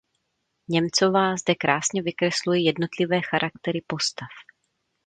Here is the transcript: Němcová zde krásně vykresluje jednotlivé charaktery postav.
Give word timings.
Němcová 0.69 1.35
zde 1.37 1.55
krásně 1.55 2.01
vykresluje 2.01 2.61
jednotlivé 2.65 3.21
charaktery 3.21 3.81
postav. 3.87 4.29